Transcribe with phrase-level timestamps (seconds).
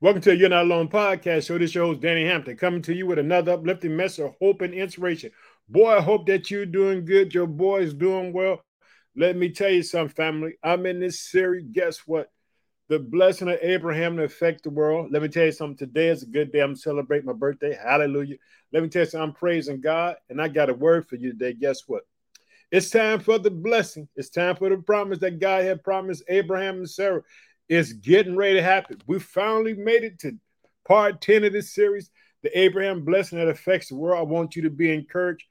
[0.00, 1.58] Welcome to the You're Not Alone podcast show.
[1.58, 4.72] This your host, Danny Hampton, coming to you with another uplifting message of hope and
[4.72, 5.32] inspiration.
[5.68, 7.34] Boy, I hope that you're doing good.
[7.34, 8.62] Your boy's doing well.
[9.16, 10.54] Let me tell you something, family.
[10.62, 11.66] I'm in this series.
[11.72, 12.30] Guess what?
[12.88, 15.10] The blessing of Abraham to affect the world.
[15.10, 15.76] Let me tell you something.
[15.76, 16.60] Today is a good day.
[16.60, 17.76] I'm celebrating my birthday.
[17.76, 18.36] Hallelujah.
[18.72, 19.30] Let me tell you something.
[19.30, 21.54] I'm praising God, and I got a word for you today.
[21.54, 22.02] Guess what?
[22.70, 24.08] It's time for the blessing.
[24.14, 27.22] It's time for the promise that God had promised Abraham and Sarah.
[27.68, 28.98] It's getting ready to happen.
[29.06, 30.38] We finally made it to
[30.86, 32.10] part 10 of this series,
[32.42, 34.18] the Abraham blessing that affects the world.
[34.18, 35.44] I want you to be encouraged.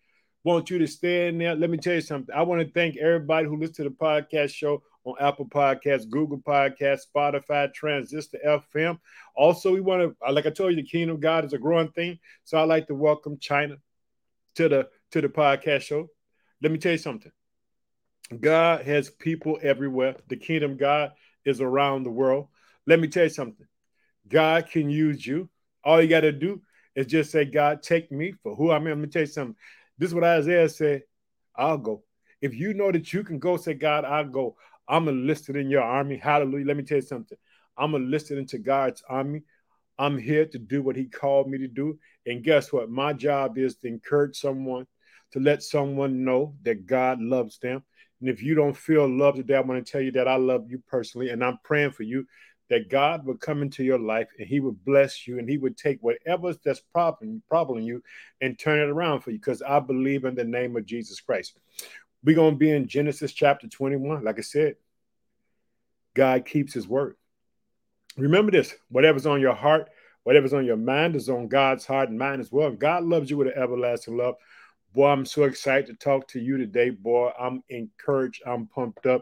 [0.44, 1.55] Want you to stay in there.
[1.55, 2.34] Let me tell you something.
[2.34, 6.39] I want to thank everybody who listens to the podcast show on Apple Podcasts, Google
[6.39, 8.97] Podcasts, Spotify, Transistor FM.
[9.36, 11.58] Also, we want to, uh, like I told you, the kingdom of God is a
[11.58, 12.17] growing thing.
[12.45, 13.75] So I'd like to welcome China
[14.55, 16.08] to the to the podcast show.
[16.61, 17.31] Let me tell you something.
[18.39, 20.16] God has people everywhere.
[20.27, 21.11] The kingdom God
[21.48, 22.48] is around the world.
[22.86, 23.68] Let me tell you something.
[24.28, 25.50] God can use you.
[25.84, 26.62] All you got to do
[26.96, 28.86] is just say, God, take me for who I am.
[28.86, 29.56] Let me tell you something.
[29.98, 31.04] This is what Isaiah said.
[31.56, 32.04] I'll go.
[32.42, 34.58] If you know that you can go, say, God, I'll go.
[34.88, 36.17] I'm enlisted in your army.
[36.17, 36.66] Hallelujah.
[36.66, 37.38] Let me tell you something.
[37.78, 39.44] I'm enlisted into God's army.
[40.00, 41.98] I'm here to do what He called me to do.
[42.26, 42.89] And guess what?
[42.89, 44.86] My job is to encourage someone,
[45.32, 47.84] to let someone know that God loves them.
[48.20, 50.70] And if you don't feel love today, I want to tell you that I love
[50.70, 52.26] you personally, and I'm praying for you
[52.70, 55.78] that God will come into your life and He would bless you and He would
[55.78, 58.04] take whatever that's problem problem you
[58.42, 59.38] and turn it around for you.
[59.38, 61.58] Because I believe in the name of Jesus Christ.
[62.23, 64.23] We're gonna be in Genesis chapter 21.
[64.23, 64.76] Like I said,
[66.14, 67.16] God keeps His word.
[68.18, 69.90] Remember this: whatever's on your heart,
[70.23, 72.72] whatever's on your mind, is on God's heart and mind as well.
[72.72, 74.36] God loves you with an everlasting love.
[74.98, 77.30] Boy, I'm so excited to talk to you today, boy.
[77.40, 78.42] I'm encouraged.
[78.48, 79.22] I'm pumped up.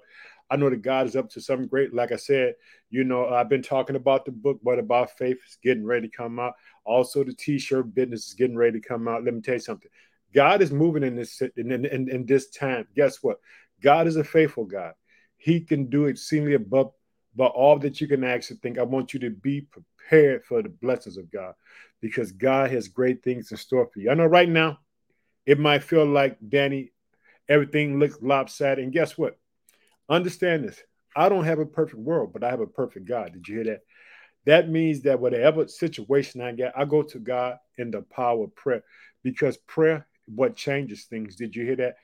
[0.49, 1.93] I know that God is up to something great.
[1.93, 2.53] Like I said,
[2.89, 6.15] you know, I've been talking about the book, but about faith is getting ready to
[6.15, 6.53] come out.
[6.85, 9.25] Also, the t-shirt business is getting ready to come out.
[9.25, 9.91] Let me tell you something.
[10.33, 12.87] God is moving in this in, in, in this time.
[12.95, 13.41] Guess what?
[13.83, 14.93] God is a faithful God.
[15.35, 16.93] He can do exceedingly above,
[17.35, 18.77] but all that you can actually think.
[18.77, 21.53] I want you to be prepared for the blessings of God
[21.99, 24.09] because God has great things in store for you.
[24.09, 24.79] I know right now
[25.45, 26.91] it might feel like, Danny,
[27.47, 28.83] everything looks lopsided.
[28.83, 29.37] And guess what?
[30.09, 30.81] Understand this.
[31.15, 33.33] I don't have a perfect world, but I have a perfect God.
[33.33, 33.81] Did you hear that?
[34.45, 38.55] That means that whatever situation I get, I go to God in the power of
[38.55, 38.83] prayer
[39.23, 41.35] because prayer what changes things.
[41.35, 41.95] Did you hear that?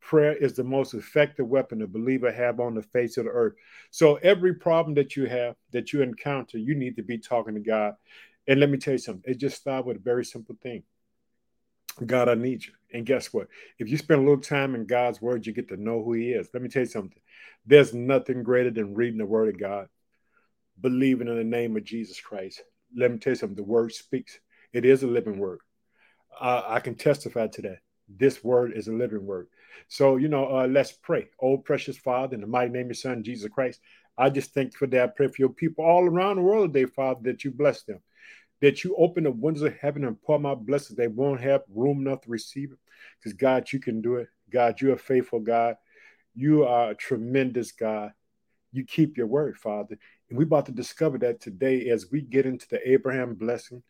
[0.00, 3.54] Prayer is the most effective weapon a believer have on the face of the earth.
[3.90, 7.60] So every problem that you have, that you encounter, you need to be talking to
[7.60, 7.94] God.
[8.48, 9.30] And let me tell you something.
[9.30, 10.82] It just starts with a very simple thing.
[12.06, 12.72] God, I need you.
[12.92, 13.48] And guess what?
[13.78, 16.30] If you spend a little time in God's word, you get to know who He
[16.30, 16.48] is.
[16.52, 17.20] Let me tell you something.
[17.66, 19.88] There's nothing greater than reading the word of God,
[20.80, 22.62] believing in the name of Jesus Christ.
[22.96, 23.56] Let me tell you something.
[23.56, 24.38] The word speaks,
[24.72, 25.60] it is a living word.
[26.40, 27.78] Uh, I can testify to that.
[28.08, 29.48] This word is a living word.
[29.88, 31.28] So, you know, uh, let's pray.
[31.40, 33.80] Oh, precious Father, in the mighty name of your Son, Jesus Christ,
[34.18, 35.02] I just thank you for that.
[35.02, 38.00] I pray for your people all around the world today, Father, that you bless them
[38.60, 40.96] that you open the windows of heaven and pour my blessings.
[40.96, 42.78] They won't have room enough to receive it.
[43.18, 44.28] Because God, you can do it.
[44.50, 45.76] God, you're a faithful God.
[46.34, 48.12] You are a tremendous God.
[48.72, 49.98] You keep your word, Father.
[50.28, 53.82] And we're about to discover that today as we get into the Abraham blessing,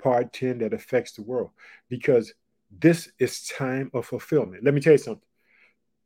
[0.00, 1.50] part 10 that affects the world.
[1.88, 2.32] Because
[2.70, 4.64] this is time of fulfillment.
[4.64, 5.28] Let me tell you something.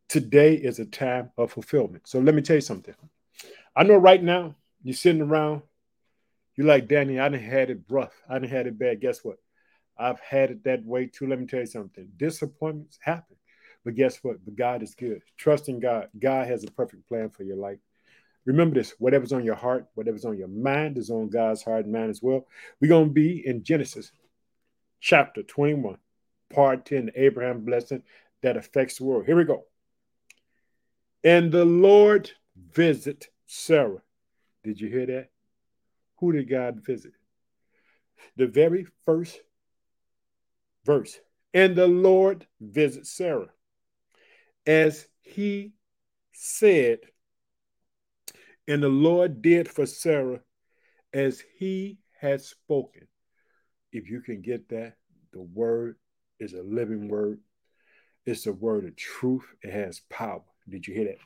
[0.09, 2.09] Today is a time of fulfillment.
[2.09, 2.95] So let me tell you something.
[3.75, 5.63] I know right now you're sitting around
[6.57, 8.15] you like Danny, I didn't had it rough.
[8.29, 9.01] I didn't had it bad.
[9.01, 9.37] Guess what?
[9.99, 11.27] I've had it that way too.
[11.27, 12.09] Let me tell you something.
[12.17, 13.37] Disappointments happen.
[13.85, 14.45] But guess what?
[14.45, 15.23] But God is good.
[15.37, 16.09] Trust in God.
[16.19, 17.79] God has a perfect plan for your life.
[18.45, 21.93] Remember this whatever's on your heart, whatever's on your mind is on God's heart and
[21.93, 22.47] mind as well.
[22.81, 24.13] We're going to be in Genesis
[25.01, 25.99] chapter 21,
[26.51, 28.03] part 10, Abraham blessing
[28.43, 29.27] that affects the world.
[29.27, 29.65] Here we go.
[31.25, 32.31] And the Lord
[32.73, 34.03] visit Sarah.
[34.63, 35.31] Did you hear that?
[36.19, 37.13] Who did God visit?
[38.37, 39.39] The very first
[40.85, 41.19] verse.
[41.53, 43.51] And the Lord visits Sarah
[44.67, 45.73] as he
[46.33, 46.99] said,
[48.69, 50.41] and the Lord did for Sarah
[51.13, 53.07] as he had spoken.
[53.93, 54.95] If you can get that,
[55.33, 55.97] the word
[56.41, 57.41] is a living word.
[58.27, 59.45] It's a word of truth.
[59.63, 60.43] It has power.
[60.69, 61.19] Did you hear that?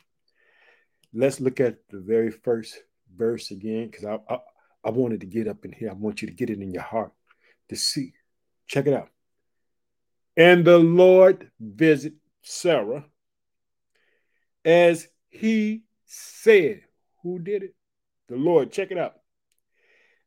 [1.15, 2.79] Let's look at the very first
[3.17, 4.39] verse again because I, I,
[4.85, 5.91] I wanted to get up in here.
[5.91, 7.13] I want you to get it in your heart
[7.69, 8.15] to see.
[8.67, 9.11] Check it out.
[10.37, 13.05] And the Lord visit Sarah
[14.65, 16.83] as he said.
[17.23, 17.75] Who did it?
[18.29, 18.73] The Lord.
[18.73, 19.17] Check it out.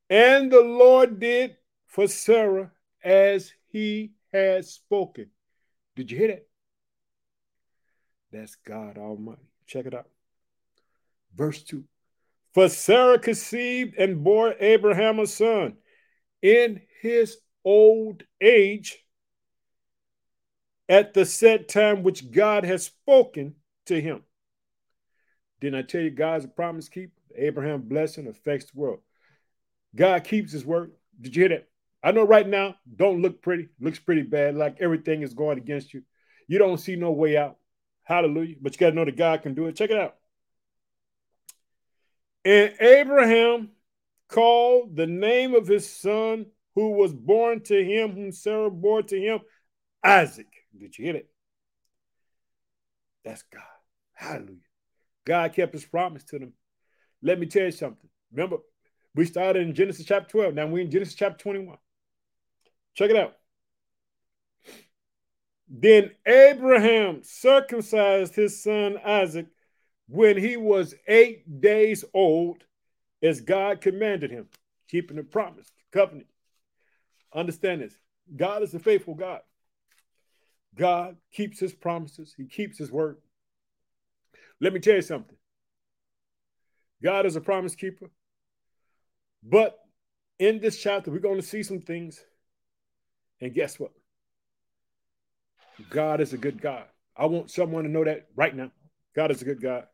[0.09, 1.55] And the Lord did
[1.87, 2.71] for Sarah
[3.03, 5.29] as he had spoken.
[5.95, 6.47] Did you hear that?
[8.31, 9.41] That's God Almighty.
[9.67, 10.07] Check it out.
[11.35, 11.83] Verse 2
[12.53, 15.77] For Sarah conceived and bore Abraham a son
[16.41, 18.99] in his old age
[20.87, 23.55] at the set time which God has spoken
[23.87, 24.23] to him.
[25.61, 27.13] Didn't I tell you God's a promise keeper?
[27.35, 28.99] Abraham blessing affects the world.
[29.95, 30.91] God keeps his word.
[31.19, 31.69] Did you hear that?
[32.03, 35.93] I know right now don't look pretty, looks pretty bad, like everything is going against
[35.93, 36.03] you.
[36.47, 37.57] You don't see no way out.
[38.03, 38.55] Hallelujah.
[38.61, 39.77] But you got to know that God can do it.
[39.77, 40.15] Check it out.
[42.45, 43.69] And Abraham
[44.27, 49.19] called the name of his son who was born to him, whom Sarah bore to
[49.19, 49.39] him,
[50.03, 50.47] Isaac.
[50.77, 51.29] Did you get it?
[53.23, 53.61] That's God.
[54.13, 54.57] Hallelujah.
[55.25, 56.53] God kept his promise to them.
[57.21, 58.09] Let me tell you something.
[58.33, 58.57] Remember,
[59.15, 60.55] we started in Genesis chapter 12.
[60.55, 61.77] Now we're in Genesis chapter 21.
[62.95, 63.35] Check it out.
[65.69, 69.47] Then Abraham circumcised his son Isaac
[70.07, 72.63] when he was eight days old,
[73.21, 74.47] as God commanded him,
[74.89, 76.27] keeping the promise, covenant.
[77.33, 77.95] Understand this
[78.35, 79.41] God is a faithful God.
[80.75, 83.17] God keeps his promises, he keeps his word.
[84.59, 85.35] Let me tell you something
[87.01, 88.09] God is a promise keeper.
[89.43, 89.77] But
[90.39, 92.23] in this chapter, we're going to see some things.
[93.41, 93.91] And guess what?
[95.89, 96.85] God is a good God.
[97.15, 98.71] I want someone to know that right now.
[99.15, 99.85] God is a good God.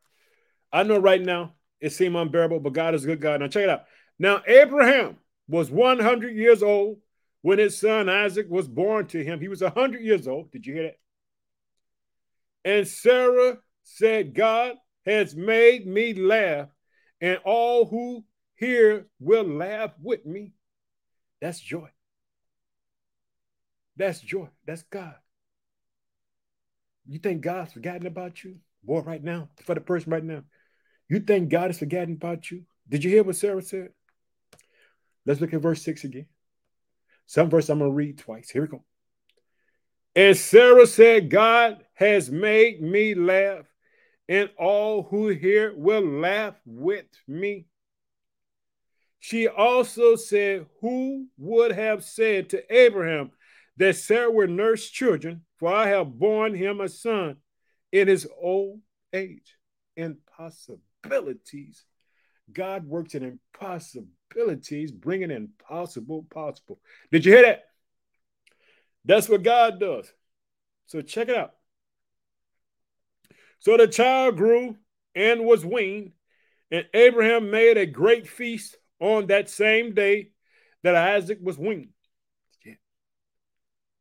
[0.72, 3.40] I know right now it seems unbearable, but God is a good God.
[3.40, 3.86] Now check it out.
[4.18, 5.18] Now Abraham
[5.48, 6.98] was 100 years old
[7.42, 9.40] when his son Isaac was born to him.
[9.40, 10.52] He was 100 years old.
[10.52, 11.00] Did you hear that?
[12.66, 14.76] And Sarah said, God
[15.06, 16.68] has made me laugh,
[17.22, 18.26] and all who
[18.56, 20.52] hear will laugh with me.
[21.42, 21.90] That's joy.
[23.96, 24.50] That's joy.
[24.66, 25.16] That's God.
[27.08, 28.58] You think God's forgotten about you?
[28.84, 30.44] Boy, right now, for the person right now,
[31.10, 32.64] you think God is forgotten about you?
[32.88, 33.90] Did you hear what Sarah said?
[35.26, 36.28] Let's look at verse 6 again.
[37.26, 38.50] Some verse I'm going to read twice.
[38.50, 38.84] Here we go.
[40.16, 43.66] And Sarah said, God has made me laugh,
[44.28, 47.68] and all who hear will laugh with me.
[49.20, 53.32] She also said, Who would have said to Abraham
[53.78, 55.42] that Sarah would nurse children?
[55.58, 57.38] For I have borne him a son
[57.92, 58.80] in his old
[59.14, 59.56] age.
[61.04, 61.84] Impossibilities.
[62.52, 66.80] God works in impossibilities, bringing impossible possible.
[67.12, 67.66] Did you hear that?
[69.06, 70.12] That's what God does.
[70.88, 71.54] So check it out.
[73.60, 74.78] So the child grew
[75.16, 76.14] and was weaned,
[76.72, 80.32] and Abraham made a great feast on that same day
[80.84, 81.90] that Isaac was weaned.
[82.66, 82.76] Yeah.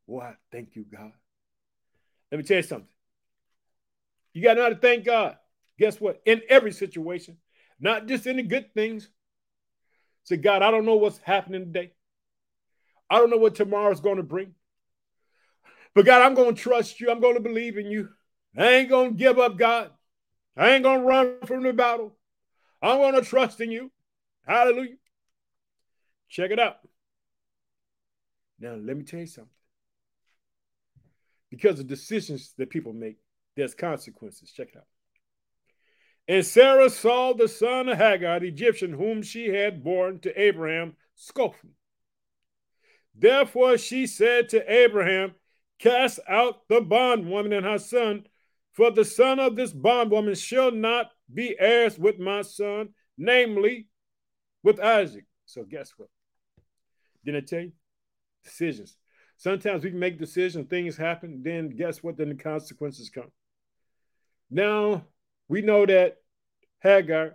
[0.07, 1.13] Boy, thank you, God.
[2.31, 2.89] Let me tell you something.
[4.33, 5.37] You got to know how to thank God.
[5.79, 6.21] Guess what?
[6.27, 7.37] In every situation,
[7.81, 9.09] not just the good things.
[10.25, 11.93] Say, God, I don't know what's happening today.
[13.09, 14.55] I don't know what tomorrow's going to bring.
[15.95, 17.11] But God, I'm going to trust you.
[17.11, 18.11] I'm going to believe in you.
[18.57, 19.91] I ain't going to give up, God.
[20.57, 22.17] I ain't going to run from the battle.
[22.83, 23.91] I'm going to trust in you.
[24.47, 24.97] Hallelujah.
[26.29, 26.77] Check it out.
[28.61, 29.51] Now, let me tell you something.
[31.51, 33.17] Because of decisions that people make,
[33.57, 34.51] there's consequences.
[34.51, 34.87] Check it out.
[36.29, 40.95] And Sarah saw the son of Hagar, the Egyptian, whom she had borne to Abraham,
[41.15, 41.71] scoffing.
[43.15, 45.35] Therefore she said to Abraham,
[45.79, 48.25] Cast out the bondwoman and her son,
[48.73, 53.87] for the son of this bondwoman shall not be heirs with my son, namely
[54.63, 55.25] with Isaac.
[55.47, 56.09] So guess what?
[57.25, 57.73] Didn't I tell you?
[58.45, 58.97] Decisions.
[59.37, 62.17] Sometimes we make decisions, things happen, then guess what?
[62.17, 63.31] Then the consequences come.
[64.51, 65.05] Now
[65.49, 66.19] we know that
[66.81, 67.35] Hagar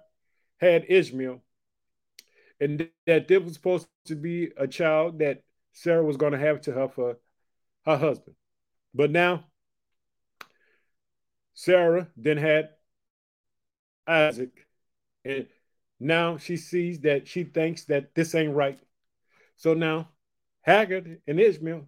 [0.58, 1.41] had Ishmael,
[2.60, 5.43] and that this was supposed to be a child that
[5.74, 7.17] Sarah was going to have to her for
[7.86, 8.36] her husband.
[8.93, 9.46] But now
[11.53, 12.70] Sarah then had
[14.08, 14.67] Isaac,
[15.25, 15.48] and
[16.00, 18.79] now she sees that she thinks that this ain't right.
[19.58, 20.10] So now
[20.62, 21.88] Hagar and Ishmael,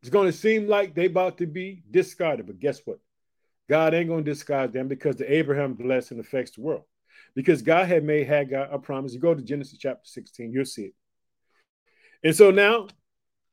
[0.00, 2.46] it's going to seem like they about to be discarded.
[2.46, 3.00] But guess what?
[3.68, 6.82] God ain't going to disguise them because the Abraham blessing affects the world.
[7.34, 9.14] Because God had made Hagar a promise.
[9.14, 10.94] You go to Genesis chapter 16, you'll see it.
[12.22, 12.88] And so now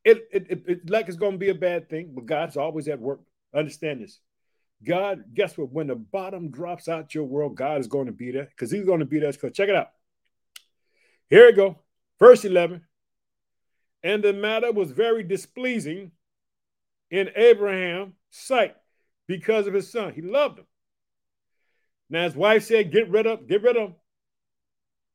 [0.04, 2.88] it, it, it, it like it's going to be a bad thing, but God's always
[2.88, 3.22] at work.
[3.54, 4.20] Understand this.
[4.84, 5.72] God, guess what?
[5.72, 8.86] When the bottom drops out your world, God is going to be there because He's
[8.86, 9.32] going to be there.
[9.32, 9.90] Because check it out.
[11.30, 11.80] Here we go.
[12.20, 12.82] Verse 11.
[14.04, 16.12] And the matter was very displeasing
[17.12, 18.76] in Abraham's sight
[19.32, 20.12] because of his son.
[20.14, 20.66] He loved him.
[22.10, 23.96] Now his wife said, Get rid of, get rid of him.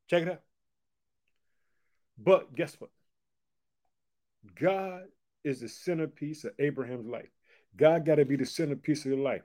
[0.08, 0.40] Check it out.
[2.16, 2.88] But guess what?
[4.58, 5.02] God
[5.44, 7.28] is the centerpiece of Abraham's life.
[7.76, 9.42] God got to be the centerpiece of your life.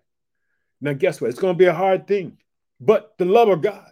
[0.80, 1.32] Now, guess what?
[1.32, 2.38] It's going to be a hard thing,
[2.80, 3.92] but the love of God.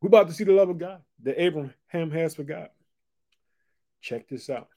[0.00, 2.68] We're about to see the love of God that Abraham has for God.
[4.00, 4.68] Check this out.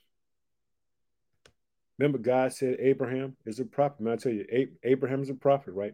[2.02, 4.02] Remember, God said Abraham is a prophet.
[4.02, 5.94] Man, I tell you, Abraham is a prophet, right?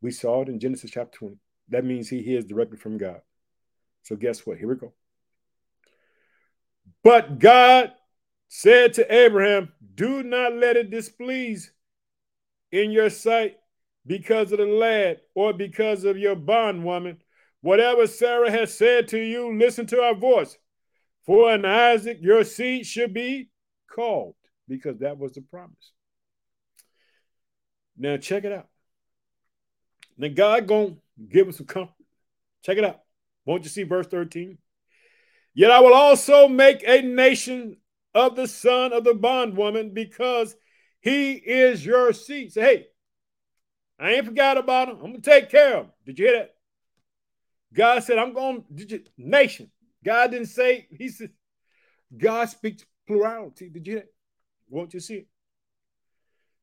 [0.00, 1.36] We saw it in Genesis chapter 20.
[1.70, 3.20] That means he hears directly from God.
[4.04, 4.58] So, guess what?
[4.58, 4.92] Here we go.
[7.02, 7.94] But God
[8.46, 11.72] said to Abraham, Do not let it displease
[12.70, 13.56] in your sight
[14.06, 17.16] because of the lad or because of your bondwoman.
[17.60, 20.56] Whatever Sarah has said to you, listen to our voice.
[21.26, 23.50] For in Isaac your seed should be
[23.90, 24.36] called,
[24.68, 25.92] because that was the promise.
[27.96, 28.68] Now check it out.
[30.16, 30.96] Now God gonna
[31.28, 31.94] give us some comfort.
[32.62, 33.00] Check it out.
[33.44, 34.58] Won't you see verse 13?
[35.54, 37.78] Yet I will also make a nation
[38.14, 40.54] of the son of the bondwoman because
[41.00, 42.52] he is your seed.
[42.52, 42.86] Say, hey,
[43.98, 44.96] I ain't forgot about him.
[44.96, 45.92] I'm gonna take care of him.
[46.06, 46.54] Did you hear that?
[47.72, 49.70] God said, I'm going to nation.
[50.04, 51.30] God didn't say, He said,
[52.16, 53.68] God speaks plurality.
[53.68, 54.12] Did you hear that?
[54.68, 55.28] Won't you see it?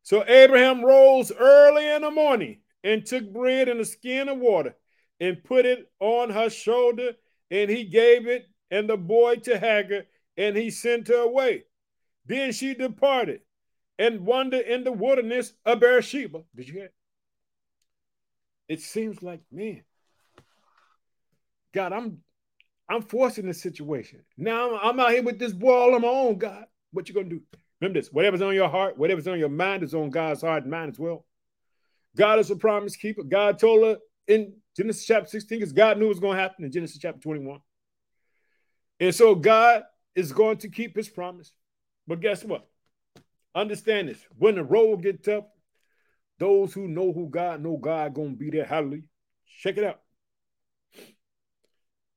[0.04, 4.76] So Abraham rose early in the morning and took bread and a skin of water
[5.20, 7.14] and put it on her shoulder,
[7.50, 10.04] and he gave it and the boy to Hagar,
[10.38, 11.64] and he sent her away.
[12.26, 13.42] Then she departed
[13.98, 16.44] and wandered in the wilderness of Beersheba.
[16.56, 16.86] Did you hear?
[16.86, 16.94] It,
[18.68, 19.84] it seems like, man,
[21.74, 22.20] God, I'm
[22.88, 24.24] I'm forcing in this situation.
[24.38, 26.66] Now I'm, I'm out here with this boy all on my own, God.
[26.92, 27.42] What you gonna do?
[27.82, 30.72] Remember this: whatever's on your heart, whatever's on your mind is on God's heart and
[30.72, 31.26] mind as well.
[32.16, 33.24] God is a promise keeper.
[33.24, 36.66] God told her in Genesis chapter 16, because God knew it was going to happen
[36.66, 37.60] in Genesis chapter 21.
[39.00, 39.84] And so God
[40.16, 41.52] is going to keep his promise.
[42.08, 42.68] But guess what?
[43.54, 44.20] Understand this.
[44.38, 45.46] When the road gets tough,
[46.40, 48.66] those who know who God know God gonna be there.
[48.66, 49.04] Hallelujah.
[49.60, 50.02] Check it out.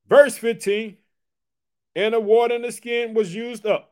[0.08, 0.96] Verse 15.
[1.94, 3.87] And the water in the skin was used up.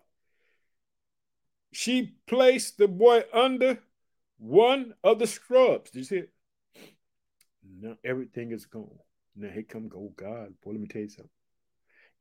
[1.73, 3.79] She placed the boy under
[4.39, 5.91] one of the scrubs.
[5.91, 6.33] Did you see it?
[7.81, 8.99] Now everything is gone.
[9.35, 10.55] Now here come go God.
[10.65, 11.31] Boy, let me tell you something.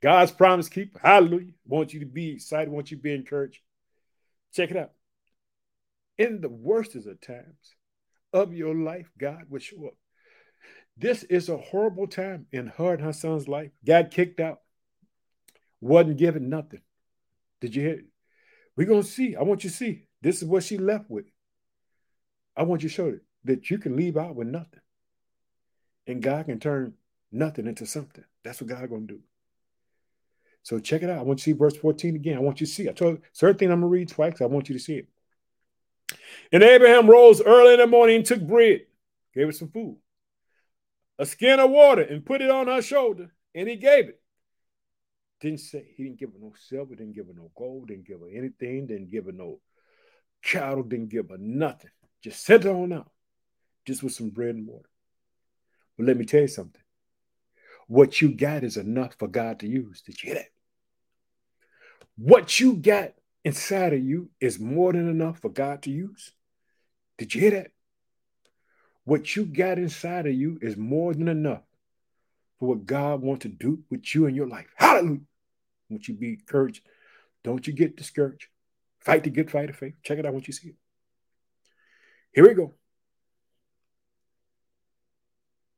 [0.01, 0.99] God's promise keeper.
[1.01, 1.53] Hallelujah.
[1.65, 2.69] Want you to be excited.
[2.69, 3.61] Want you to be encouraged.
[4.53, 4.91] Check it out.
[6.17, 7.75] In the worst of times
[8.31, 9.95] of your life, God will show up.
[10.97, 13.71] This is a horrible time in her and her son's life.
[13.85, 14.61] Got kicked out.
[15.81, 16.81] Wasn't given nothing.
[17.59, 17.93] Did you hear?
[17.93, 18.05] It?
[18.75, 19.35] We're gonna see.
[19.35, 20.07] I want you to see.
[20.21, 21.25] This is what she left with.
[22.55, 24.81] I want you to show it that you can leave out with nothing.
[26.07, 26.93] And God can turn
[27.31, 28.23] nothing into something.
[28.43, 29.19] That's what God gonna do.
[30.63, 31.19] So check it out.
[31.19, 32.37] I want you to see verse 14 again.
[32.37, 32.89] I want you to see.
[32.89, 34.41] I told you, certain thing I'm gonna read twice.
[34.41, 35.07] I want you to see it.
[36.51, 38.81] And Abraham rose early in the morning and took bread,
[39.33, 39.97] gave her some food,
[41.19, 44.21] a skin of water, and put it on her shoulder, and he gave it.
[45.41, 48.21] Didn't say he didn't give her no silver, didn't give her no gold, didn't give
[48.21, 49.59] her anything, didn't give her no
[50.41, 51.91] cattle, didn't give her nothing.
[52.23, 53.11] Just sent her on out,
[53.85, 54.89] just with some bread and water.
[55.97, 56.81] But let me tell you something.
[57.87, 60.01] What you got is enough for God to use.
[60.01, 60.51] Did you hear that?
[62.17, 63.13] What you got
[63.43, 66.31] inside of you is more than enough for God to use.
[67.17, 67.71] Did you hear that?
[69.03, 71.61] What you got inside of you is more than enough
[72.59, 74.67] for what God wants to do with you in your life.
[74.75, 75.21] Hallelujah.
[75.89, 76.81] Won't you be encouraged?
[77.43, 78.47] Don't you get discouraged.
[78.99, 79.93] Fight the good fight of faith.
[80.03, 80.75] Check it out once you see it.
[82.33, 82.73] Here we go.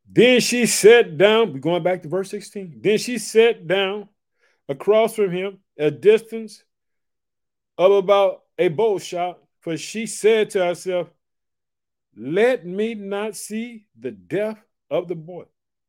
[0.10, 1.54] Then she sat down.
[1.54, 2.80] We're going back to verse 16.
[2.82, 4.08] Then she sat down
[4.70, 6.64] across from him, a distance
[7.78, 11.10] of about a bow shot, for she said to herself,
[12.16, 15.44] Let me not see the death of the boy.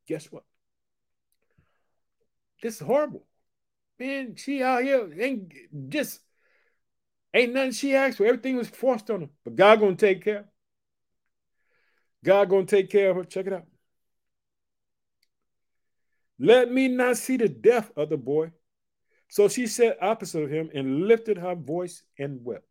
[0.07, 0.43] Guess what?
[2.61, 3.25] This is horrible.
[3.99, 5.53] Man, she out here ain't
[5.89, 6.21] just
[7.33, 8.25] ain't nothing she asked for.
[8.25, 9.29] Everything was forced on her.
[9.43, 10.45] But God gonna take care.
[12.23, 13.23] God gonna take care of her.
[13.23, 13.65] Check it out.
[16.39, 18.51] Let me not see the death of the boy.
[19.27, 22.65] So she sat opposite of him and lifted her voice and wept.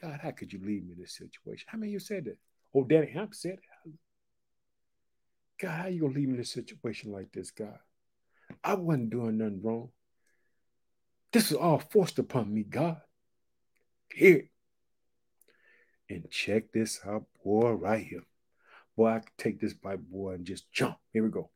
[0.00, 1.66] God, how could you leave me in this situation?
[1.68, 2.38] How many of you said that?
[2.74, 3.92] Oh, Danny Hamp said it.
[5.60, 7.78] God, how you gonna leave me in this situation like this, God?
[8.64, 9.90] I wasn't doing nothing wrong.
[11.32, 13.00] This is all forced upon me, God.
[14.12, 14.48] Here.
[16.08, 18.22] And check this out, boy, right here.
[18.96, 20.96] Boy, I can take this Bible, boy, and just jump.
[21.12, 21.50] Here we go.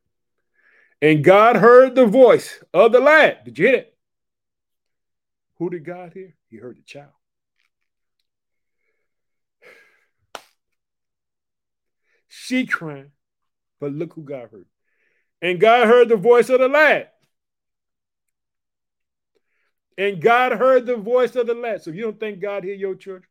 [1.01, 3.45] And God heard the voice of the lad.
[3.45, 3.97] Did you hear it?
[5.57, 6.35] Who did God hear?
[6.49, 7.11] He heard the child.
[12.27, 13.11] She crying,
[13.79, 14.67] but look who God heard.
[15.41, 17.09] And God heard the voice of the lad.
[19.97, 21.81] And God heard the voice of the lad.
[21.81, 23.27] So you don't think God hear your children?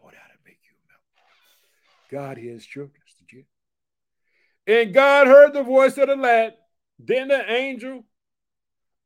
[0.00, 2.10] Boy, that'll make you melt.
[2.10, 3.00] God hears children.
[3.18, 3.44] Did you?
[4.66, 6.54] And God heard the voice of the lad.
[6.98, 8.04] Then the angel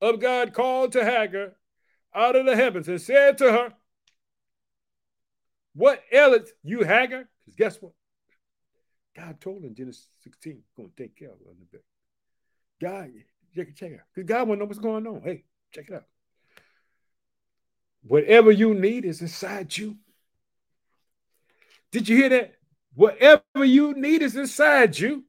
[0.01, 1.55] of God called to Hagar
[2.15, 3.75] out of the heavens and said to her,
[5.75, 7.29] What aileth you, Hagar?
[7.45, 7.93] Because guess what?
[9.17, 11.85] God told in Genesis 16, going to take care of in a bit.
[12.81, 13.11] God,
[13.55, 14.07] check it, check it out.
[14.15, 15.23] Because God to know what's going on.
[15.23, 16.05] Hey, check it out.
[18.03, 19.97] Whatever you need is inside you.
[21.91, 22.55] Did you hear that?
[22.95, 25.25] Whatever you need is inside you.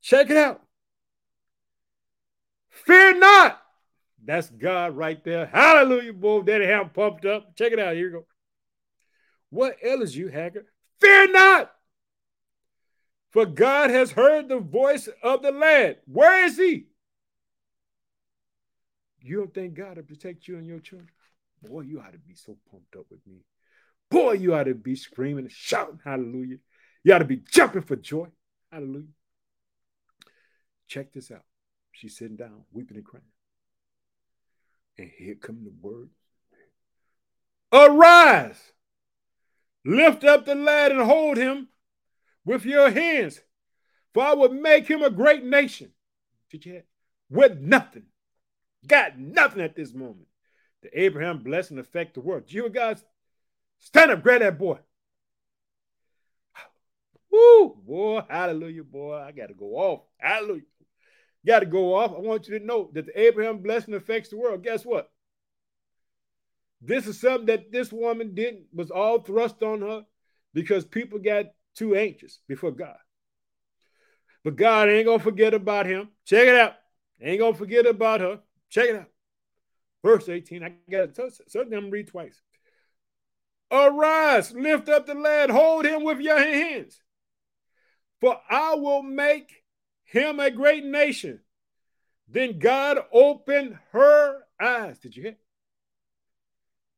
[0.00, 0.62] Check it out.
[2.70, 3.60] Fear not.
[4.24, 5.46] That's God right there.
[5.46, 6.42] Hallelujah, boy.
[6.42, 7.56] Daddy have pumped up.
[7.56, 7.94] Check it out.
[7.94, 8.26] Here you go.
[9.50, 10.64] What ails you, Hagar?
[11.00, 11.73] Fear not.
[13.34, 15.96] For God has heard the voice of the lad.
[16.06, 16.86] Where is he?
[19.20, 21.10] You don't think God will protect you and your children?
[21.60, 23.38] Boy, you ought to be so pumped up with me.
[24.08, 26.58] Boy, you ought to be screaming and shouting, hallelujah.
[27.02, 28.28] You ought to be jumping for joy.
[28.70, 29.08] Hallelujah.
[30.86, 31.42] Check this out.
[31.90, 33.24] She's sitting down, weeping and crying.
[34.96, 36.10] And here come the word.
[37.72, 38.60] Arise,
[39.84, 41.66] lift up the lad and hold him
[42.44, 43.40] with your hands,
[44.12, 45.90] for I will make him a great nation.
[46.50, 46.82] Did you?
[47.30, 48.04] With nothing.
[48.86, 50.26] Got nothing at this moment.
[50.82, 52.44] The Abraham blessing affect the world.
[52.46, 53.02] You guys,
[53.78, 54.78] stand up, grab that boy.
[57.30, 59.16] Woo, boy, hallelujah, boy.
[59.16, 60.02] I got to go off.
[60.18, 60.62] Hallelujah.
[61.44, 62.12] Got to go off.
[62.12, 64.62] I want you to know that the Abraham blessing affects the world.
[64.62, 65.10] Guess what?
[66.80, 70.04] This is something that this woman didn't, was all thrust on her
[70.52, 72.96] because people got too anxious before God.
[74.42, 76.10] But God ain't gonna forget about him.
[76.24, 76.74] Check it out.
[77.20, 78.40] Ain't gonna forget about her.
[78.68, 79.10] Check it out.
[80.02, 80.62] Verse 18.
[80.62, 82.40] I got to certainly I'm read twice.
[83.72, 87.00] Arise, lift up the lad, hold him with your hands.
[88.20, 89.64] For I will make
[90.04, 91.40] him a great nation.
[92.28, 94.98] Then God opened her eyes.
[94.98, 95.36] Did you hear?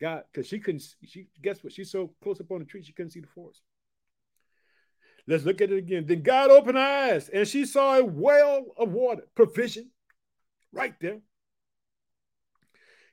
[0.00, 1.72] God, because she couldn't, she guess what?
[1.72, 3.62] She's so close up on the tree, she couldn't see the forest.
[5.26, 6.06] Let's look at it again.
[6.06, 9.90] Then God opened her eyes and she saw a well of water, provision,
[10.72, 11.20] right there.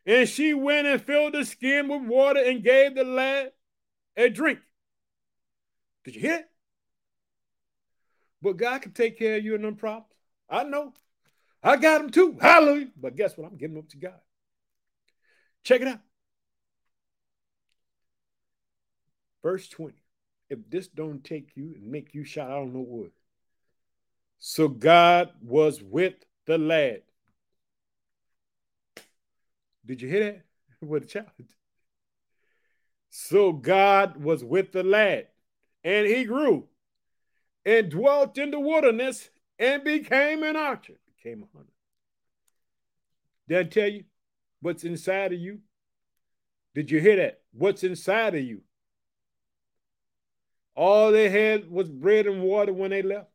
[0.06, 3.52] And she went and filled the skin with water and gave the lad
[4.16, 4.60] a drink.
[6.04, 6.50] Did you hear it?
[8.42, 10.12] But God can take care of you and them problems.
[10.50, 10.94] I know.
[11.64, 12.38] I got them too.
[12.40, 12.90] Hallelujah.
[13.00, 13.50] But guess what?
[13.50, 14.20] I'm giving them to God.
[15.64, 16.02] Check it out.
[19.42, 20.03] Verse 20
[20.54, 23.12] if this don't take you and make you shout, I don't know what.
[24.40, 27.02] So God was with the lad.
[29.86, 30.42] Did you hear that?
[30.88, 31.58] What a challenge.
[33.10, 35.28] So God was with the lad,
[35.84, 36.68] and he grew
[37.66, 41.72] and dwelt in the wilderness and became an archer, became a hunter.
[43.48, 44.04] Did I tell you
[44.62, 45.60] what's inside of you?
[46.76, 47.42] Did you hear that?
[47.54, 48.62] What's inside of you?
[50.76, 53.30] All they had was bread and water when they left.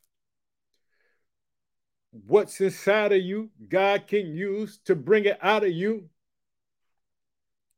[2.11, 6.09] What's inside of you, God can use to bring it out of you.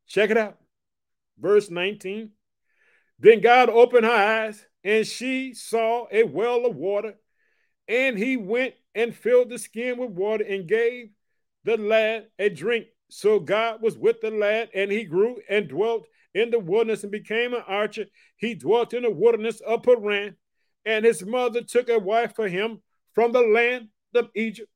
[0.06, 0.56] Check it out.
[1.38, 2.30] Verse 19.
[3.18, 7.14] Then God opened her eyes, and she saw a well of water,
[7.86, 11.10] and he went and filled the skin with water and gave
[11.64, 12.86] the lad a drink.
[13.10, 17.12] So God was with the lad, and he grew and dwelt in the wilderness and
[17.12, 18.06] became an archer.
[18.36, 20.36] He dwelt in the wilderness of Paran,
[20.84, 22.80] and his mother took a wife for him
[23.14, 24.70] from the land of Egypt.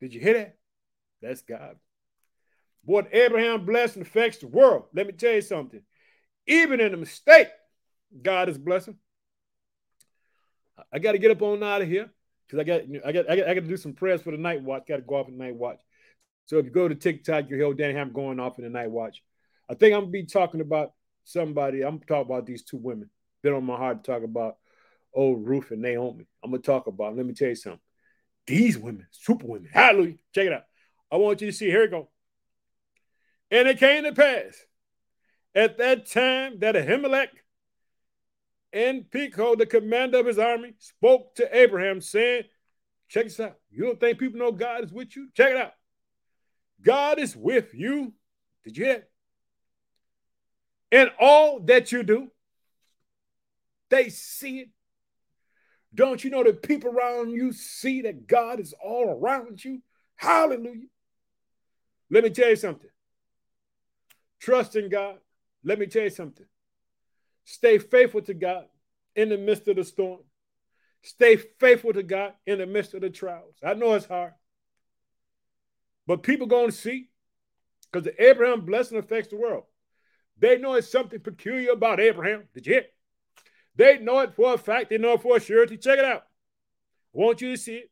[0.00, 0.56] Did you hear that?
[1.22, 1.76] That's God.
[2.84, 4.84] What Abraham blessed and affects the world.
[4.94, 5.82] Let me tell you something.
[6.46, 7.48] Even in a mistake,
[8.22, 8.96] God is blessing.
[10.92, 12.10] I got to get up on out of here
[12.46, 14.36] because I got I got I got I got to do some prayers for the
[14.36, 14.84] night watch.
[14.86, 15.80] Got to go off in the night watch.
[16.46, 18.90] So if you go to TikTok, you hear Danny Ham going off in the night
[18.90, 19.22] watch.
[19.68, 20.92] I think I'm gonna be talking about
[21.24, 21.82] somebody.
[21.82, 23.10] I'm talking about these two women.
[23.42, 24.56] Been on my heart to talk about
[25.12, 26.26] old Ruth and Naomi.
[26.42, 27.16] I'm gonna talk about.
[27.16, 27.80] Let me tell you something.
[28.46, 29.68] These women, super women.
[29.72, 30.16] Hallelujah.
[30.34, 30.64] Check it out.
[31.10, 31.66] I want you to see.
[31.66, 32.08] Here we go.
[33.50, 34.56] And it came to pass
[35.54, 37.30] at that time that Abimelech
[38.72, 42.44] and Phicol, the commander of his army, spoke to Abraham, saying,
[43.08, 43.56] Check this out.
[43.70, 45.28] You don't think people know God is with you?
[45.34, 45.72] Check it out.
[46.82, 48.12] God is with you.
[48.64, 49.10] Did you hear it?
[50.90, 52.30] In all that you do,
[53.90, 54.68] they see it.
[55.94, 59.82] Don't you know that people around you see that God is all around you?
[60.16, 60.88] Hallelujah.
[62.10, 62.90] Let me tell you something.
[64.38, 65.16] Trust in God.
[65.64, 66.46] Let me tell you something.
[67.44, 68.66] Stay faithful to God
[69.14, 70.20] in the midst of the storm.
[71.02, 73.54] Stay faithful to God in the midst of the trials.
[73.64, 74.34] I know it's hard.
[76.06, 77.08] But people going to see
[77.90, 79.64] because the Abraham blessing affects the world.
[80.38, 82.44] They know it's something peculiar about Abraham.
[82.54, 82.82] Did you?
[83.74, 84.90] They know it for a fact.
[84.90, 85.76] They know it for a surety.
[85.76, 86.22] Check it out.
[87.14, 87.90] I want you to see it.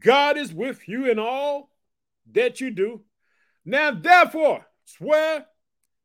[0.00, 1.70] God is with you in all
[2.32, 3.02] that you do.
[3.64, 5.46] Now, therefore, swear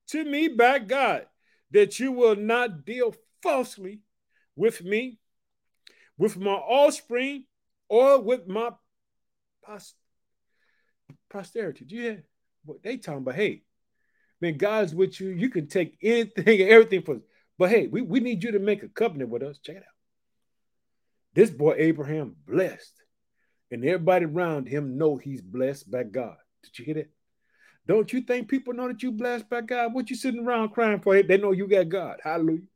[0.07, 1.25] to me by God
[1.71, 4.01] that you will not deal falsely
[4.55, 5.19] with me,
[6.17, 7.45] with my offspring,
[7.89, 8.71] or with my
[11.29, 11.85] posterity.
[11.85, 12.23] Do you hear
[12.67, 13.35] what they talking about?
[13.35, 13.63] Hey,
[14.41, 15.29] man, God's with you.
[15.29, 17.21] You can take anything and everything for us.
[17.57, 19.57] But hey, we, we need you to make a covenant with us.
[19.57, 19.97] Check it out.
[21.33, 22.93] This boy Abraham blessed,
[23.71, 26.35] and everybody around him know he's blessed by God.
[26.63, 27.11] Did you hear that?
[27.87, 29.93] Don't you think people know that you blessed by God?
[29.93, 31.21] What you sitting around crying for?
[31.21, 32.17] They know you got God.
[32.23, 32.67] Hallelujah.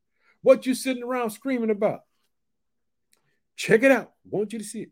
[0.42, 2.02] What you sitting around screaming about?
[3.56, 4.12] Check it out.
[4.26, 4.92] I want you to see it.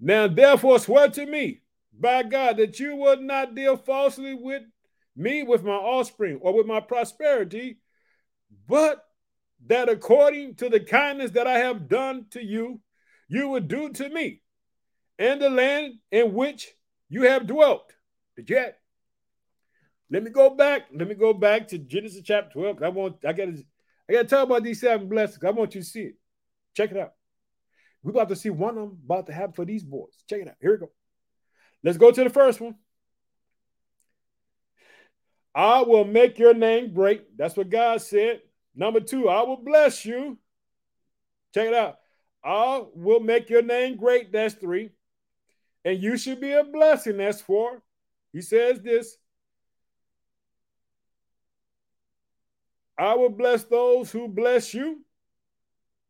[0.00, 1.60] Now, therefore, swear to me
[1.98, 4.62] by God that you would not deal falsely with
[5.16, 7.78] me, with my offspring, or with my prosperity,
[8.68, 9.04] but
[9.66, 12.80] that according to the kindness that I have done to you,
[13.28, 14.40] you would do to me
[15.18, 16.72] and the land in which
[17.08, 17.92] you have dwelt.
[18.36, 18.66] Did you?
[20.10, 20.86] Let me go back.
[20.94, 22.82] Let me go back to Genesis chapter 12.
[22.82, 23.62] I want I gotta
[24.08, 25.42] I gotta talk about these seven blessings.
[25.44, 26.14] I want you to see it.
[26.74, 27.12] Check it out.
[28.02, 30.22] We're about to see one of them about to happen for these boys.
[30.30, 30.54] Check it out.
[30.60, 30.90] Here we go.
[31.82, 32.76] Let's go to the first one.
[35.54, 37.36] I will make your name great.
[37.36, 38.42] That's what God said.
[38.74, 40.38] Number two, I will bless you.
[41.54, 41.98] Check it out.
[42.44, 44.30] I will make your name great.
[44.30, 44.90] That's three.
[45.84, 47.16] And you should be a blessing.
[47.16, 47.82] That's four.
[48.32, 49.16] He says this
[52.98, 55.04] I will bless those who bless you.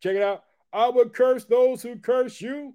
[0.02, 0.44] Check it out.
[0.72, 2.74] I will curse those who curse you.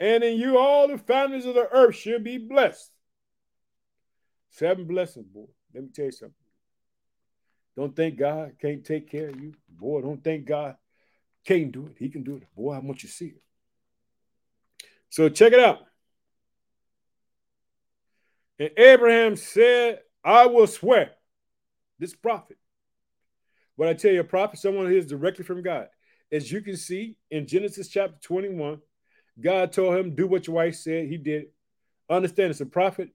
[0.00, 2.90] And in you, all the families of the earth shall be blessed.
[4.50, 5.46] Seven blessings, boy.
[5.72, 6.34] Let me tell you something.
[7.76, 9.54] Don't think God can't take care of you.
[9.68, 10.76] Boy, don't think God
[11.44, 11.96] can't do it.
[11.98, 12.44] He can do it.
[12.56, 13.42] Boy, I want you to see it.
[15.10, 15.80] So check it out.
[18.58, 21.10] And Abraham said, I will swear,
[21.98, 22.56] this prophet.
[23.76, 25.88] But I tell you, a prophet, someone who is directly from God.
[26.30, 28.80] As you can see in Genesis chapter 21,
[29.40, 31.08] God told him, Do what your wife said.
[31.08, 31.46] He did.
[32.08, 33.10] Understand, as a prophet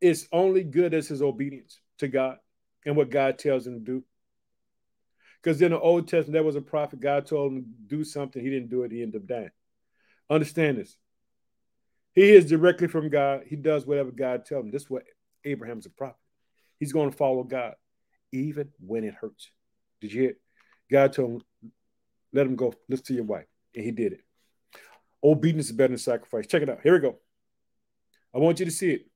[0.00, 2.38] is only good as his obedience to God
[2.84, 4.04] and what God tells him to do.
[5.42, 8.42] Because in the Old Testament, there was a prophet, God told him to do something.
[8.42, 8.92] He didn't do it.
[8.92, 9.50] He ended up dying.
[10.30, 10.96] Understand this.
[12.14, 13.42] He is directly from God.
[13.46, 14.70] He does whatever God tells him.
[14.70, 15.02] This is what
[15.44, 16.16] Abraham's a prophet.
[16.78, 17.74] He's going to follow God,
[18.32, 19.50] even when it hurts.
[20.00, 20.36] Did you hear?
[20.90, 21.72] God told him,
[22.32, 22.72] let him go.
[22.88, 23.46] Listen to your wife.
[23.74, 24.20] And he did it.
[25.24, 26.46] Obedience is better than sacrifice.
[26.46, 26.80] Check it out.
[26.82, 27.16] Here we go.
[28.34, 29.06] I want you to see it.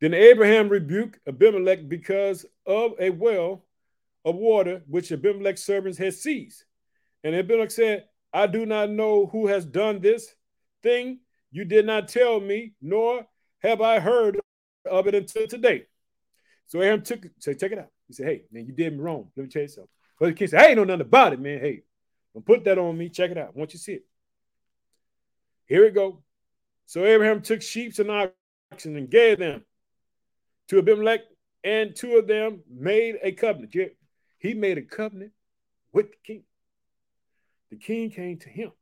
[0.00, 3.64] Then Abraham rebuked Abimelech because of a well
[4.24, 6.64] of water which Abimelech's servants had seized.
[7.22, 10.34] And Abimelech said, I do not know who has done this
[10.82, 13.26] thing you did not tell me, nor
[13.60, 14.38] have I heard
[14.84, 15.86] of it until today.
[16.66, 17.90] So Abraham took said, check it out.
[18.08, 19.30] He said, Hey, man, you did me wrong.
[19.36, 19.88] Let me tell you something.
[20.18, 21.60] But the king said, I ain't know nothing about it, man.
[21.60, 21.82] Hey,
[22.34, 23.08] don't put that on me.
[23.08, 23.52] Check it out.
[23.54, 24.06] I want you to see it.
[25.66, 26.22] Here we go.
[26.86, 28.30] So Abraham took sheep and
[28.72, 29.64] oxen and gave them
[30.68, 31.20] to Abimelech,
[31.64, 33.74] and two of them made a covenant.
[34.38, 35.32] He made a covenant
[35.92, 36.42] with the king.
[37.70, 38.72] The king came to him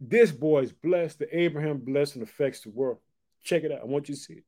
[0.00, 1.18] this boy is blessed.
[1.18, 2.98] The Abraham blessing affects the world.
[3.42, 3.82] Check it out.
[3.82, 4.44] I want you to see it.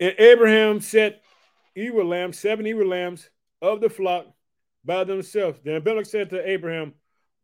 [0.00, 1.22] And Abraham set
[1.74, 3.28] ewe lambs, seven ewe lambs
[3.62, 4.26] of the flock
[4.84, 5.58] by themselves.
[5.64, 6.92] Then Abimelech said to Abraham,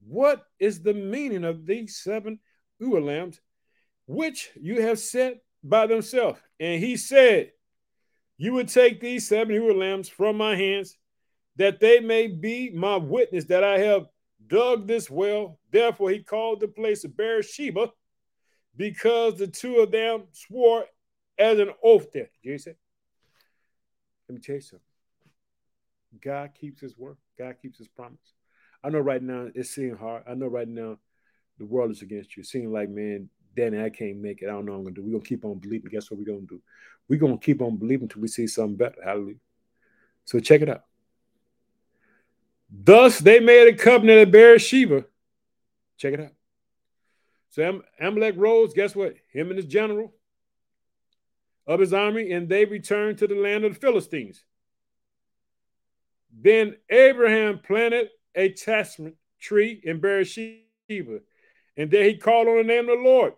[0.07, 2.39] What is the meaning of these seven
[2.79, 3.41] ewe lambs,
[4.07, 6.41] which you have set by themselves?
[6.61, 7.53] And he said,
[8.37, 10.97] You would take these seven ewe lambs from my hands
[11.57, 14.07] that they may be my witness that I have
[14.47, 15.59] dug this well.
[15.71, 17.91] Therefore, he called the place of Beersheba
[18.77, 20.85] because the two of them swore
[21.39, 22.31] as an oath there.
[22.43, 22.75] You say?
[24.29, 24.81] Let me tell you something.
[26.21, 27.17] God keeps his word.
[27.39, 28.34] God keeps his promise.
[28.85, 30.25] I know right now it's seeming hard.
[30.29, 30.99] I know right now
[31.59, 32.43] the world is against you.
[32.43, 34.49] It seems like, man, Danny, I can't make it.
[34.49, 35.03] I don't know what I'm gonna do.
[35.03, 35.91] We're gonna keep on believing.
[35.91, 36.61] Guess what we're gonna do?
[37.09, 39.03] We're gonna keep on believing until we see something better.
[39.03, 39.37] Hallelujah.
[40.27, 40.85] So check it out.
[42.71, 45.05] Thus they made a covenant at Beersheba.
[45.97, 46.33] Check it out.
[47.51, 49.15] So Am- Amalek rose, guess what?
[49.33, 50.13] Him and his general
[51.67, 54.45] of his army, and they returned to the land of the Philistines.
[56.37, 61.21] Then Abraham planted a testament tree in Beersheba,
[61.77, 63.35] and there he called on the name of the Lord,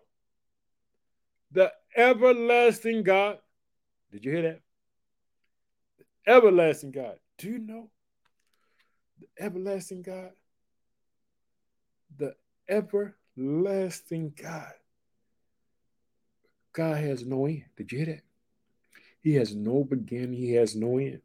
[1.51, 3.39] the everlasting God.
[4.11, 4.61] Did you hear that?
[5.97, 7.15] The everlasting God.
[7.37, 7.89] Do you know
[9.19, 10.31] the everlasting God?
[12.17, 12.35] The
[12.69, 14.73] everlasting God.
[16.73, 17.65] God has no end.
[17.75, 18.21] Did you hear that?
[19.21, 21.21] He has no beginning, he has no end.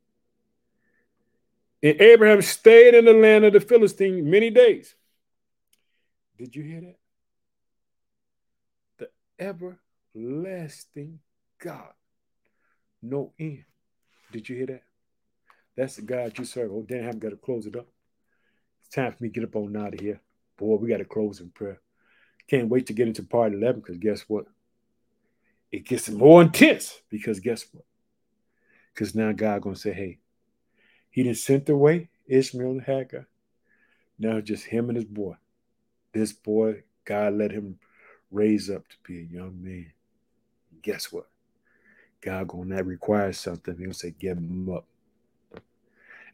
[1.83, 4.95] And Abraham stayed in the land of the Philistines many days.
[6.39, 6.99] Did you hear that?
[8.99, 9.09] The
[10.15, 11.19] everlasting
[11.59, 11.93] God.
[13.03, 13.65] No end.
[14.31, 14.83] Did you hear that?
[15.77, 16.71] That's the God you serve.
[16.73, 17.89] Oh, damn, I've got to close it up.
[18.81, 20.21] It's time for me to get up on out of here.
[20.57, 21.81] Boy, we got to close in prayer.
[22.49, 24.47] Can't wait to get into part 11 because guess what?
[25.71, 27.85] It gets more intense because guess what?
[28.93, 30.19] Because now God going to say, hey,
[31.13, 33.29] he didn't sent away Ishmael and Hagar.
[34.19, 35.37] Now just him and his boy.
[36.13, 37.79] This boy, God let him
[38.31, 39.93] raise up to be a young man.
[40.83, 41.29] Guess what?
[42.21, 43.77] God gonna require something.
[43.79, 44.87] He'll say, give him up.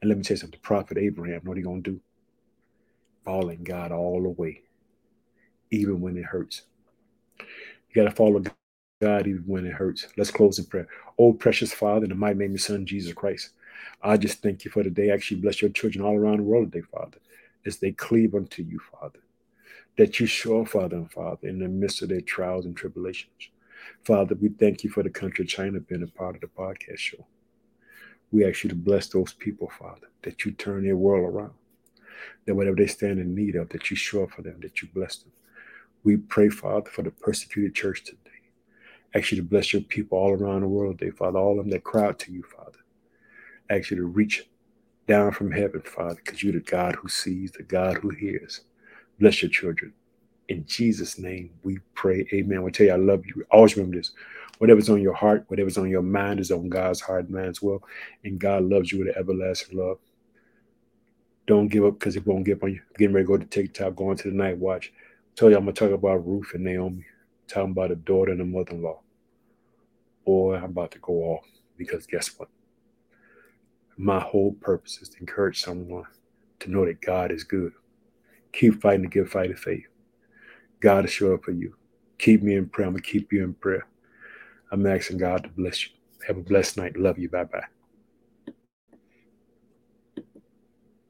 [0.00, 2.00] And let me tell you something, the prophet Abraham, what he gonna do?
[3.24, 4.62] Following God all the way,
[5.70, 6.62] even when it hurts.
[7.90, 8.42] You gotta follow
[9.00, 10.06] God even when it hurts.
[10.16, 10.88] Let's close in prayer.
[11.18, 13.50] Oh, precious Father, in the mighty name of your Son, Jesus Christ.
[14.02, 15.10] I just thank you for the day.
[15.10, 17.18] Actually, bless your children all around the world today, Father,
[17.66, 19.18] as they cleave unto you, Father.
[19.96, 23.50] That you show, Father and Father, in the midst of their trials and tribulations.
[24.04, 26.98] Father, we thank you for the country of China being a part of the podcast
[26.98, 27.26] show.
[28.30, 31.54] We ask you to bless those people, Father, that you turn their world around.
[32.46, 34.88] That whatever they stand in need of, that you show up for them, that you
[34.94, 35.32] bless them.
[36.04, 38.20] We pray, Father, for the persecuted church today.
[39.14, 41.70] Ask you to bless your people all around the world today, Father, all of them
[41.70, 42.77] that crowd to you, Father
[43.70, 44.48] ask you to reach
[45.06, 48.62] down from heaven, Father, because you're the God who sees, the God who hears.
[49.18, 49.92] Bless your children.
[50.48, 52.26] In Jesus' name, we pray.
[52.32, 52.62] Amen.
[52.62, 53.44] We tell you, I love you.
[53.50, 54.12] Always remember this.
[54.58, 57.62] Whatever's on your heart, whatever's on your mind is on God's heart and mind as
[57.62, 57.82] well.
[58.24, 59.98] And God loves you with an everlasting love.
[61.46, 62.82] Don't give up because He won't give up on you.
[62.96, 64.92] Getting ready to go to TikTok, going to the night watch.
[65.40, 67.04] I you I'm gonna talk about Ruth and Naomi,
[67.46, 69.00] talking about a daughter and a mother-in-law.
[70.26, 71.44] Boy, I'm about to go off
[71.76, 72.48] because guess what?
[74.00, 76.04] My whole purpose is to encourage someone
[76.60, 77.72] to know that God is good.
[78.52, 79.86] Keep fighting the good fight of faith.
[80.80, 81.74] God is show up for you.
[82.18, 82.86] Keep me in prayer.
[82.86, 83.86] I'm going to keep you in prayer.
[84.70, 85.92] I'm asking God to bless you.
[86.28, 86.96] Have a blessed night.
[86.96, 87.28] Love you.
[87.28, 87.64] Bye bye.